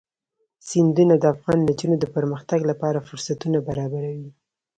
سیندونه 0.67 1.15
د 1.19 1.23
افغان 1.33 1.59
نجونو 1.69 1.95
د 1.99 2.05
پرمختګ 2.15 2.59
لپاره 2.71 3.05
فرصتونه 3.07 3.57
برابروي. 3.67 4.29